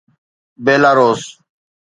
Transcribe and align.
Belarus 0.65 1.21